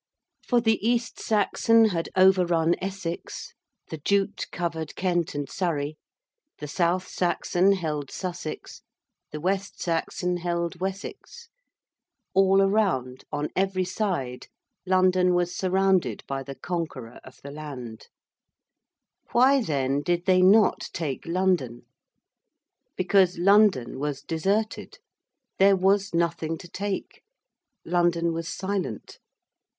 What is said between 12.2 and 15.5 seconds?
All around on every side London